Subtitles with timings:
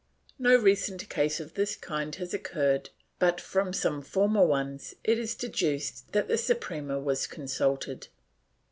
[0.39, 5.35] No recent case of this kind has occurred but, from some former ones, it is
[5.35, 8.07] deduced that the Suprema was consulted.